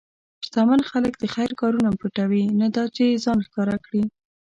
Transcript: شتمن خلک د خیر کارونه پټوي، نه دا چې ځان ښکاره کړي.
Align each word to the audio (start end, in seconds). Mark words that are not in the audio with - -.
شتمن 0.45 0.81
خلک 0.91 1.13
د 1.19 1.23
خیر 1.33 1.51
کارونه 1.61 1.89
پټوي، 1.99 2.43
نه 2.61 2.67
دا 2.75 2.85
چې 2.95 3.21
ځان 3.23 3.39
ښکاره 3.47 3.77
کړي. 3.85 4.03